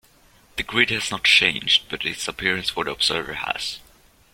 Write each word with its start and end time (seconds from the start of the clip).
The 0.57 0.63
grid 0.63 0.89
has 0.89 1.11
not 1.11 1.25
changed, 1.25 1.83
but 1.87 2.07
its 2.07 2.27
"appearance" 2.27 2.71
for 2.71 2.83
the 2.85 2.91
observer 2.91 3.35
has. 3.35 3.77